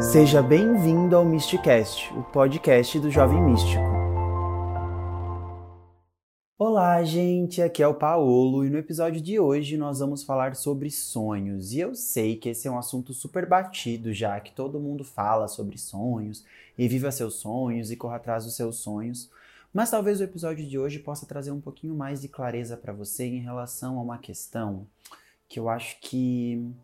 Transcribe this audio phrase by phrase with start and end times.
[0.00, 3.80] Seja bem-vindo ao Mysticast, o podcast do Jovem Místico.
[6.58, 10.90] Olá, gente, aqui é o Paolo e no episódio de hoje nós vamos falar sobre
[10.90, 11.72] sonhos.
[11.72, 15.46] E eu sei que esse é um assunto super batido já, que todo mundo fala
[15.46, 16.44] sobre sonhos
[16.76, 19.30] e viva seus sonhos e corra atrás dos seus sonhos.
[19.72, 23.26] Mas talvez o episódio de hoje possa trazer um pouquinho mais de clareza para você
[23.26, 24.88] em relação a uma questão
[25.48, 26.74] que eu acho que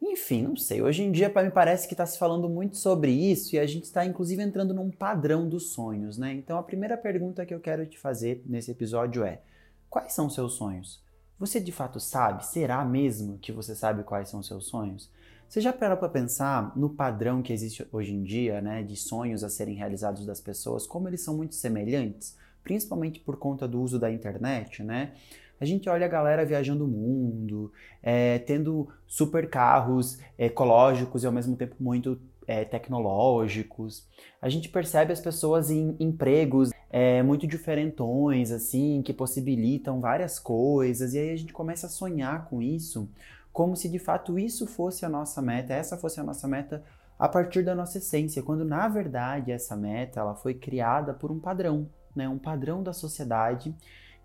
[0.00, 0.80] enfim, não sei.
[0.80, 3.84] Hoje em dia, me parece que está se falando muito sobre isso e a gente
[3.84, 6.32] está, inclusive, entrando num padrão dos sonhos, né?
[6.34, 9.42] Então, a primeira pergunta que eu quero te fazer nesse episódio é:
[9.90, 11.02] quais são seus sonhos?
[11.38, 12.44] Você de fato sabe?
[12.46, 15.10] Será mesmo que você sabe quais são seus sonhos?
[15.48, 19.42] Você já parou para pensar no padrão que existe hoje em dia, né, de sonhos
[19.42, 23.98] a serem realizados das pessoas, como eles são muito semelhantes, principalmente por conta do uso
[23.98, 25.14] da internet, né?
[25.60, 27.72] A gente olha a galera viajando o mundo,
[28.02, 34.06] é, tendo super carros ecológicos e ao mesmo tempo muito é, tecnológicos.
[34.40, 41.12] A gente percebe as pessoas em empregos é, muito diferentões, assim, que possibilitam várias coisas,
[41.12, 43.08] e aí a gente começa a sonhar com isso,
[43.52, 46.82] como se de fato isso fosse a nossa meta, essa fosse a nossa meta
[47.18, 51.38] a partir da nossa essência, quando na verdade essa meta ela foi criada por um
[51.38, 53.74] padrão, né, um padrão da sociedade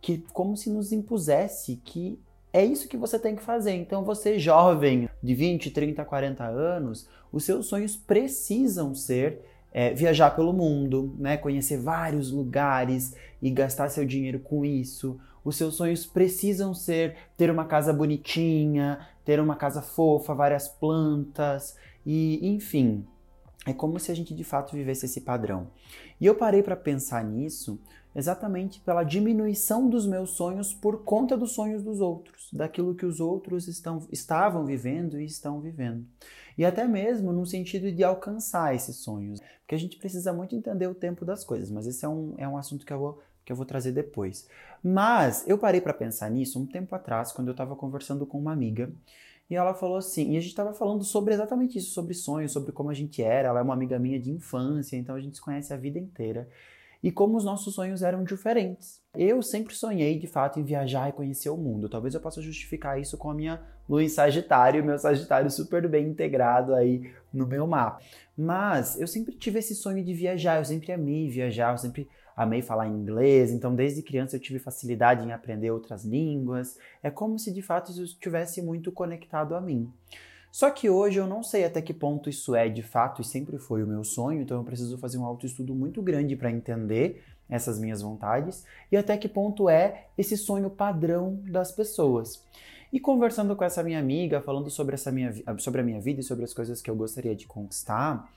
[0.03, 2.19] que como se nos impusesse que
[2.51, 3.71] é isso que você tem que fazer.
[3.71, 9.39] Então, você jovem de 20, 30, 40 anos, os seus sonhos precisam ser
[9.71, 11.37] é, viajar pelo mundo, né?
[11.37, 15.17] conhecer vários lugares e gastar seu dinheiro com isso.
[15.43, 21.77] Os seus sonhos precisam ser ter uma casa bonitinha, ter uma casa fofa, várias plantas
[22.05, 23.05] e, enfim,
[23.65, 25.67] é como se a gente de fato vivesse esse padrão.
[26.19, 27.79] E eu parei para pensar nisso
[28.15, 33.19] exatamente pela diminuição dos meus sonhos por conta dos sonhos dos outros, daquilo que os
[33.19, 36.05] outros estão, estavam vivendo e estão vivendo.
[36.57, 39.39] E até mesmo no sentido de alcançar esses sonhos.
[39.61, 42.47] Porque a gente precisa muito entender o tempo das coisas, mas esse é um, é
[42.47, 44.47] um assunto que eu vou que eu vou trazer depois.
[44.81, 48.53] Mas eu parei para pensar nisso um tempo atrás, quando eu estava conversando com uma
[48.53, 48.89] amiga,
[49.49, 52.71] e ela falou assim, e a gente estava falando sobre exatamente isso, sobre sonhos, sobre
[52.71, 53.49] como a gente era.
[53.49, 56.49] Ela é uma amiga minha de infância, então a gente se conhece a vida inteira
[57.03, 59.03] e como os nossos sonhos eram diferentes.
[59.13, 61.89] Eu sempre sonhei, de fato, em viajar e conhecer o mundo.
[61.89, 66.07] Talvez eu possa justificar isso com a minha lua em Sagitário, meu Sagitário super bem
[66.07, 68.01] integrado aí no meu mapa.
[68.37, 72.61] Mas eu sempre tive esse sonho de viajar, eu sempre amei viajar, eu sempre amei
[72.61, 76.79] falar inglês, então desde criança eu tive facilidade em aprender outras línguas.
[77.03, 79.91] É como se de fato isso estivesse muito conectado a mim.
[80.53, 83.57] Só que hoje eu não sei até que ponto isso é de fato e sempre
[83.57, 87.79] foi o meu sonho, então eu preciso fazer um autoestudo muito grande para entender essas
[87.79, 92.45] minhas vontades e até que ponto é esse sonho padrão das pessoas.
[92.91, 96.23] E conversando com essa minha amiga, falando sobre, essa minha, sobre a minha vida e
[96.23, 98.31] sobre as coisas que eu gostaria de conquistar,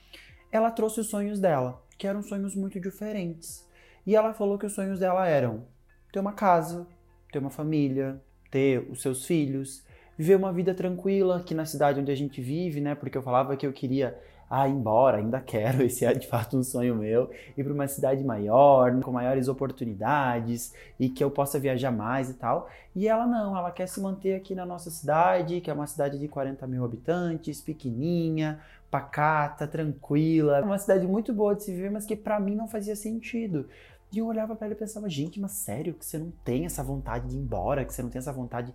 [0.51, 3.63] ela trouxe os sonhos dela, que eram sonhos muito diferentes.
[4.07, 5.67] E ela falou que os sonhos dela eram
[6.11, 6.87] ter uma casa,
[7.31, 8.19] ter uma família,
[8.49, 9.85] ter os seus filhos,
[10.17, 12.95] viver uma vida tranquila aqui na cidade onde a gente vive, né?
[12.95, 14.17] Porque eu falava que eu queria
[14.49, 17.87] ah, ir embora, ainda quero, esse é de fato um sonho meu, ir para uma
[17.87, 22.69] cidade maior, com maiores oportunidades e que eu possa viajar mais e tal.
[22.95, 26.17] E ela não, ela quer se manter aqui na nossa cidade, que é uma cidade
[26.17, 32.05] de 40 mil habitantes, pequenininha, pacata, tranquila, uma cidade muito boa de se viver, mas
[32.05, 33.67] que para mim não fazia sentido.
[34.11, 36.81] E eu olhava para ela e pensava, gente, mas sério que você não tem essa
[36.81, 38.73] vontade de ir embora, que você não tem essa vontade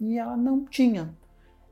[0.00, 1.14] e ela não tinha.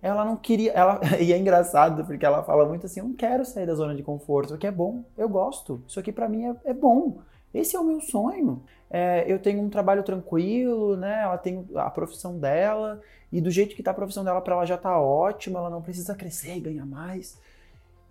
[0.00, 0.72] Ela não queria.
[0.72, 3.94] Ela, e é engraçado porque ela fala muito assim: eu não quero sair da zona
[3.94, 4.47] de conforto.
[4.47, 5.83] Isso aqui é bom, eu gosto.
[5.87, 7.21] Isso aqui para mim é, é, bom.
[7.55, 8.62] Esse é o meu sonho.
[8.91, 11.22] É, eu tenho um trabalho tranquilo, né?
[11.22, 13.00] Ela tem a profissão dela
[13.31, 15.59] e do jeito que tá a profissão dela para ela já tá ótima.
[15.59, 17.38] Ela não precisa crescer e ganhar mais.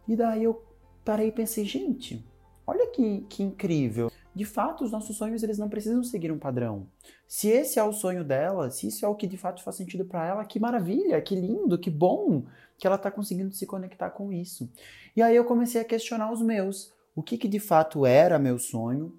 [0.07, 0.63] E daí eu
[1.03, 2.25] parei e pensei, gente,
[2.65, 6.87] olha que, que incrível de fato, os nossos sonhos eles não precisam seguir um padrão.
[7.27, 10.05] Se esse é o sonho dela, se isso é o que de fato faz sentido
[10.05, 12.43] para ela, que maravilha, que lindo, que bom
[12.77, 14.71] que ela está conseguindo se conectar com isso.
[15.15, 18.57] E aí eu comecei a questionar os meus, o que, que de fato era meu
[18.57, 19.13] sonho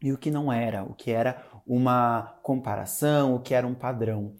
[0.00, 4.34] e o que não era, o que era uma comparação, o que era um padrão.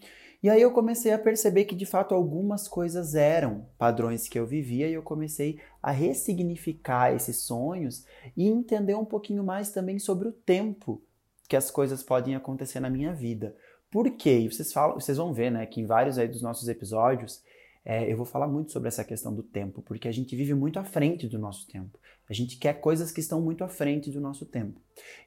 [0.45, 4.45] E aí eu comecei a perceber que de fato algumas coisas eram padrões que eu
[4.45, 8.05] vivia e eu comecei a ressignificar esses sonhos
[8.37, 11.01] e entender um pouquinho mais também sobre o tempo
[11.49, 13.55] que as coisas podem acontecer na minha vida.
[13.89, 14.47] Por quê?
[14.47, 17.41] Vocês, falam, vocês vão ver, né, que em vários aí dos nossos episódios
[17.83, 20.77] é, eu vou falar muito sobre essa questão do tempo, porque a gente vive muito
[20.77, 21.99] à frente do nosso tempo.
[22.29, 24.79] A gente quer coisas que estão muito à frente do nosso tempo.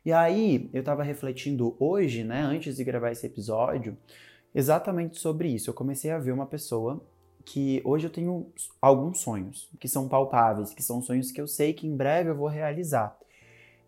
[0.04, 3.98] E aí, eu estava refletindo hoje, né, antes de gravar esse episódio,
[4.54, 5.70] exatamente sobre isso.
[5.70, 7.02] Eu comecei a ver uma pessoa
[7.48, 11.72] porque hoje eu tenho alguns sonhos que são palpáveis, que são sonhos que eu sei
[11.72, 13.16] que em breve eu vou realizar.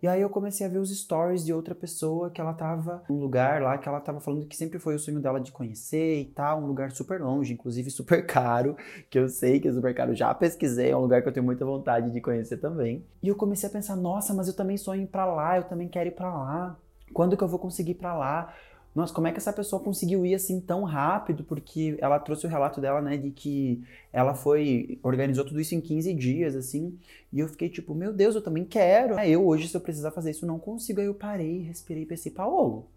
[0.02, 3.20] E aí eu comecei a ver os stories de outra pessoa que ela tava num
[3.20, 6.24] lugar lá que ela tava falando que sempre foi o sonho dela de conhecer e
[6.24, 8.78] tal, um lugar super longe, inclusive super caro,
[9.10, 11.44] que eu sei que é super caro, já pesquisei, é um lugar que eu tenho
[11.44, 13.04] muita vontade de conhecer também.
[13.22, 15.86] E eu comecei a pensar, nossa, mas eu também sonho ir para lá, eu também
[15.86, 16.78] quero ir para lá.
[17.12, 18.54] Quando que eu vou conseguir ir para lá?
[18.94, 21.44] Nossa, como é que essa pessoa conseguiu ir assim tão rápido?
[21.44, 23.82] Porque ela trouxe o relato dela, né, de que
[24.12, 26.98] ela foi, organizou tudo isso em 15 dias, assim,
[27.32, 29.18] e eu fiquei tipo, meu Deus, eu também quero.
[29.18, 31.00] É, eu hoje, se eu precisar fazer isso, não consigo.
[31.00, 32.88] Aí eu parei, respirei e pensei, Paulo,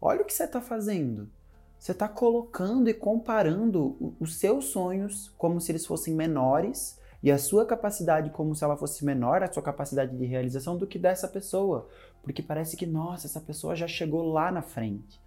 [0.00, 1.28] olha o que você está fazendo.
[1.78, 7.38] Você está colocando e comparando os seus sonhos como se eles fossem menores e a
[7.38, 11.28] sua capacidade como se ela fosse menor, a sua capacidade de realização do que dessa
[11.28, 11.88] pessoa,
[12.22, 15.20] porque parece que nossa, essa pessoa já chegou lá na frente.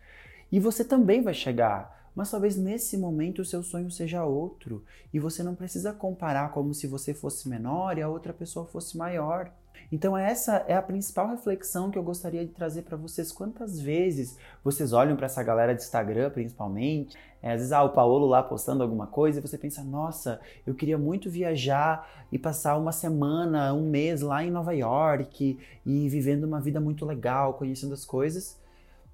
[0.52, 5.20] E você também vai chegar, mas talvez nesse momento o seu sonho seja outro, e
[5.20, 9.52] você não precisa comparar como se você fosse menor e a outra pessoa fosse maior.
[9.92, 13.32] Então essa é a principal reflexão que eu gostaria de trazer para vocês.
[13.32, 17.90] Quantas vezes vocês olham para essa galera de Instagram, principalmente, é, às vezes ah, o
[17.90, 22.78] Paulo lá postando alguma coisa e você pensa, nossa, eu queria muito viajar e passar
[22.78, 27.94] uma semana, um mês lá em Nova York e vivendo uma vida muito legal, conhecendo
[27.94, 28.58] as coisas.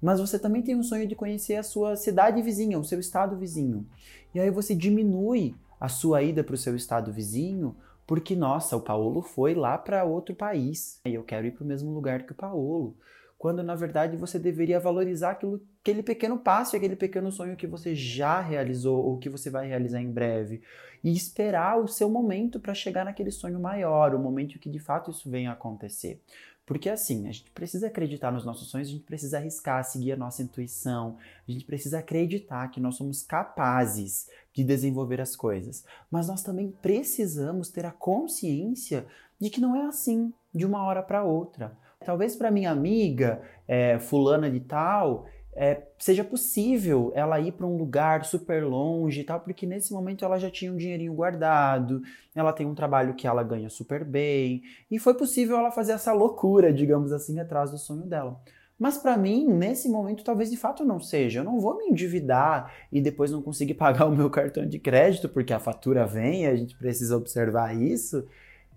[0.00, 3.36] Mas você também tem um sonho de conhecer a sua cidade vizinha, o seu estado
[3.36, 3.84] vizinho.
[4.34, 7.74] E aí você diminui a sua ida para o seu estado vizinho
[8.10, 11.66] porque, nossa, o Paulo foi lá para outro país e eu quero ir para o
[11.66, 12.96] mesmo lugar que o Paulo.
[13.38, 17.94] Quando na verdade você deveria valorizar aquilo, aquele pequeno passo, aquele pequeno sonho que você
[17.94, 20.60] já realizou ou que você vai realizar em breve
[21.04, 25.12] e esperar o seu momento para chegar naquele sonho maior, o momento que de fato
[25.12, 26.20] isso venha a acontecer.
[26.66, 30.16] Porque assim, a gente precisa acreditar nos nossos sonhos, a gente precisa arriscar, seguir a
[30.16, 31.16] nossa intuição,
[31.48, 35.84] a gente precisa acreditar que nós somos capazes de desenvolver as coisas.
[36.10, 39.06] Mas nós também precisamos ter a consciência
[39.40, 41.76] de que não é assim, de uma hora para outra.
[42.04, 47.76] Talvez para minha amiga, é, fulana de tal, é, seja possível ela ir para um
[47.76, 52.00] lugar super longe e tal, porque nesse momento ela já tinha um dinheirinho guardado,
[52.34, 56.12] ela tem um trabalho que ela ganha super bem, e foi possível ela fazer essa
[56.12, 58.40] loucura, digamos assim, atrás do sonho dela.
[58.80, 61.40] Mas para mim, nesse momento, talvez de fato não seja.
[61.40, 65.28] Eu não vou me endividar e depois não conseguir pagar o meu cartão de crédito,
[65.28, 68.26] porque a fatura vem, a gente precisa observar isso,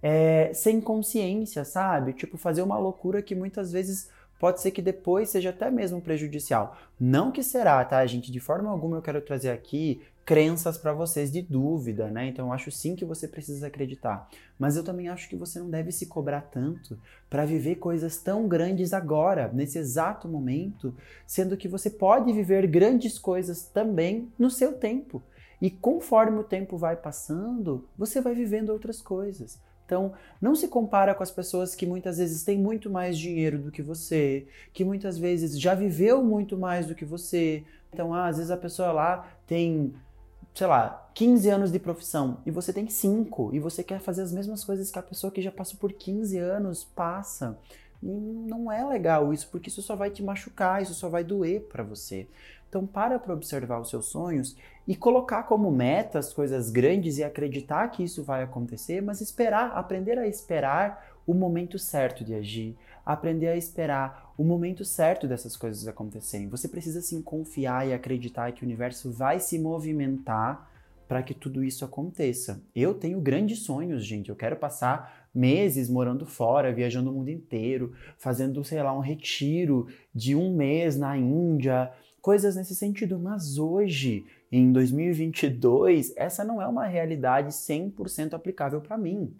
[0.01, 2.11] é, sem consciência, sabe?
[2.11, 6.75] Tipo, fazer uma loucura que muitas vezes pode ser que depois seja até mesmo prejudicial.
[6.99, 8.29] Não que será, tá, gente?
[8.29, 12.27] De forma alguma eu quero trazer aqui crenças para vocês de dúvida, né?
[12.27, 15.69] Então eu acho sim que você precisa acreditar, mas eu também acho que você não
[15.69, 16.99] deve se cobrar tanto
[17.29, 20.95] para viver coisas tão grandes agora, nesse exato momento,
[21.27, 25.21] sendo que você pode viver grandes coisas também no seu tempo.
[25.61, 29.59] E conforme o tempo vai passando, você vai vivendo outras coisas.
[29.85, 33.71] Então, não se compara com as pessoas que muitas vezes têm muito mais dinheiro do
[33.71, 37.63] que você, que muitas vezes já viveu muito mais do que você.
[37.93, 39.93] Então, ah, às vezes a pessoa lá tem,
[40.53, 44.31] sei lá, 15 anos de profissão e você tem 5 e você quer fazer as
[44.31, 47.57] mesmas coisas que a pessoa que já passou por 15 anos passa.
[48.01, 51.61] E não é legal isso, porque isso só vai te machucar, isso só vai doer
[51.61, 52.27] para você.
[52.67, 54.57] Então, para para observar os seus sonhos
[54.87, 59.71] e colocar como meta as coisas grandes e acreditar que isso vai acontecer, mas esperar,
[59.77, 65.55] aprender a esperar o momento certo de agir, aprender a esperar o momento certo dessas
[65.55, 66.47] coisas acontecerem.
[66.49, 70.69] Você precisa sim confiar e acreditar que o universo vai se movimentar
[71.07, 72.61] para que tudo isso aconteça.
[72.75, 74.29] Eu tenho grandes sonhos, gente.
[74.29, 79.87] Eu quero passar meses morando fora, viajando o mundo inteiro, fazendo, sei lá, um retiro
[80.13, 83.19] de um mês na Índia, coisas nesse sentido.
[83.19, 89.35] Mas hoje, em 2022, essa não é uma realidade 100% aplicável para mim.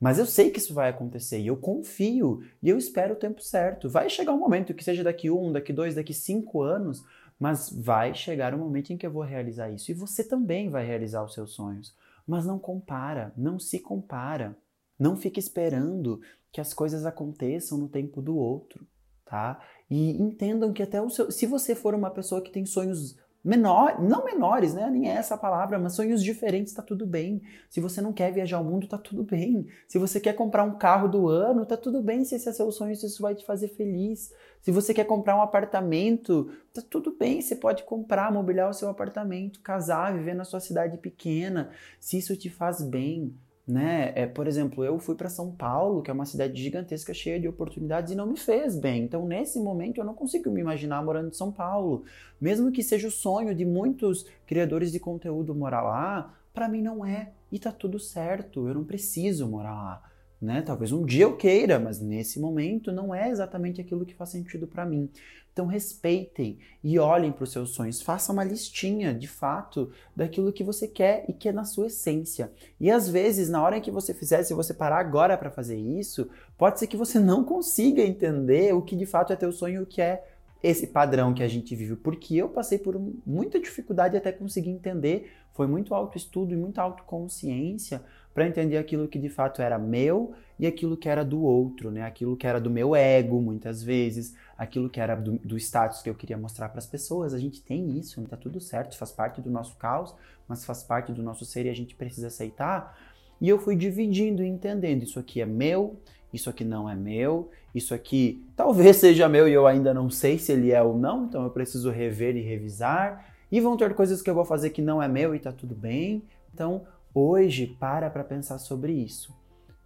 [0.00, 3.42] Mas eu sei que isso vai acontecer e eu confio e eu espero o tempo
[3.42, 3.88] certo.
[3.88, 7.04] Vai chegar um momento, que seja daqui um, daqui dois, daqui cinco anos,
[7.38, 9.90] mas vai chegar o um momento em que eu vou realizar isso.
[9.90, 11.94] E você também vai realizar os seus sonhos.
[12.26, 14.56] Mas não compara, não se compara.
[14.98, 16.20] Não fique esperando
[16.52, 18.86] que as coisas aconteçam no tempo do outro,
[19.24, 19.60] tá?
[19.90, 24.02] E entendam que até o seu, se você for uma pessoa que tem sonhos menor,
[24.02, 24.90] não menores, né?
[24.90, 27.40] Nem é essa a palavra, mas sonhos diferentes, tá tudo bem.
[27.70, 29.68] Se você não quer viajar ao mundo, tá tudo bem.
[29.86, 32.72] Se você quer comprar um carro do ano, tá tudo bem se esse é seu
[32.72, 34.32] sonho, se isso vai te fazer feliz.
[34.60, 38.88] Se você quer comprar um apartamento, tá tudo bem, você pode comprar, mobiliar o seu
[38.88, 43.32] apartamento, casar, viver na sua cidade pequena, se isso te faz bem
[43.66, 44.12] né?
[44.14, 47.48] É, por exemplo, eu fui para São Paulo, que é uma cidade gigantesca, cheia de
[47.48, 49.02] oportunidades, e não me fez bem.
[49.04, 52.04] Então, nesse momento, eu não consigo me imaginar morando em São Paulo.
[52.40, 57.04] Mesmo que seja o sonho de muitos criadores de conteúdo morar lá, para mim não
[57.04, 60.02] é e tá tudo certo, eu não preciso morar lá.
[60.40, 60.60] Né?
[60.60, 64.66] Talvez um dia eu queira, mas nesse momento não é exatamente aquilo que faz sentido
[64.66, 65.10] para mim.
[65.56, 70.62] Então respeitem e olhem para os seus sonhos, façam uma listinha de fato daquilo que
[70.62, 72.52] você quer e que é na sua essência.
[72.78, 76.28] E às vezes, na hora que você fizer, se você parar agora para fazer isso,
[76.58, 79.86] pode ser que você não consiga entender o que de fato é teu sonho, o
[79.86, 80.22] que é
[80.66, 85.32] esse padrão que a gente vive, porque eu passei por muita dificuldade até conseguir entender,
[85.52, 88.02] foi muito autoestudo e muita autoconsciência
[88.34, 92.02] para entender aquilo que de fato era meu e aquilo que era do outro, né?
[92.02, 96.10] Aquilo que era do meu ego, muitas vezes, aquilo que era do, do status que
[96.10, 97.32] eu queria mostrar para as pessoas.
[97.32, 100.14] A gente tem isso, tá tudo certo, faz parte do nosso caos,
[100.48, 102.98] mas faz parte do nosso ser e a gente precisa aceitar.
[103.40, 106.00] E eu fui dividindo e entendendo, isso aqui é meu,
[106.32, 110.38] isso aqui não é meu, isso aqui talvez seja meu e eu ainda não sei
[110.38, 113.34] se ele é ou não, então eu preciso rever e revisar.
[113.50, 115.74] E vão ter coisas que eu vou fazer que não é meu e tá tudo
[115.74, 116.22] bem.
[116.52, 119.34] Então, hoje, para para pensar sobre isso.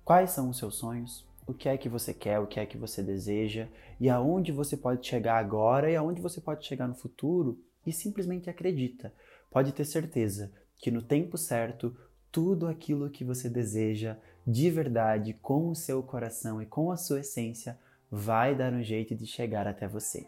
[0.05, 1.27] Quais são os seus sonhos?
[1.47, 2.39] O que é que você quer?
[2.39, 3.67] O que é que você deseja?
[4.01, 7.59] E aonde você pode chegar agora e aonde você pode chegar no futuro?
[7.87, 9.13] E simplesmente acredita.
[9.51, 11.95] Pode ter certeza que no tempo certo,
[12.33, 14.17] tudo aquilo que você deseja
[14.47, 17.79] de verdade, com o seu coração e com a sua essência,
[18.11, 20.27] vai dar um jeito de chegar até você.